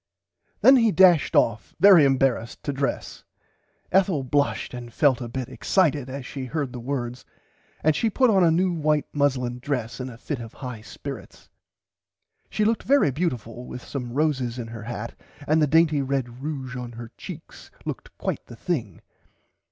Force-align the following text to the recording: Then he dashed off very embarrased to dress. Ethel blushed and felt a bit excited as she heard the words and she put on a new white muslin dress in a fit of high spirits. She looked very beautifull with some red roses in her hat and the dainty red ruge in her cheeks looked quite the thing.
Then 0.61 0.77
he 0.77 0.91
dashed 0.91 1.35
off 1.35 1.75
very 1.79 2.05
embarrased 2.05 2.63
to 2.63 2.73
dress. 2.73 3.23
Ethel 3.91 4.23
blushed 4.23 4.73
and 4.73 4.91
felt 4.91 5.21
a 5.21 5.27
bit 5.29 5.47
excited 5.47 6.09
as 6.09 6.25
she 6.25 6.45
heard 6.45 6.73
the 6.73 6.79
words 6.79 7.23
and 7.83 7.95
she 7.95 8.09
put 8.09 8.31
on 8.31 8.43
a 8.43 8.49
new 8.49 8.73
white 8.73 9.05
muslin 9.13 9.59
dress 9.59 9.99
in 9.99 10.09
a 10.09 10.17
fit 10.17 10.39
of 10.39 10.53
high 10.53 10.81
spirits. 10.81 11.49
She 12.49 12.65
looked 12.65 12.81
very 12.81 13.11
beautifull 13.11 13.67
with 13.67 13.83
some 13.83 14.07
red 14.11 14.15
roses 14.25 14.57
in 14.57 14.69
her 14.69 14.85
hat 14.85 15.13
and 15.47 15.61
the 15.61 15.67
dainty 15.67 16.01
red 16.01 16.25
ruge 16.41 16.73
in 16.75 16.93
her 16.93 17.11
cheeks 17.15 17.69
looked 17.85 18.17
quite 18.17 18.43
the 18.47 18.55
thing. 18.55 19.01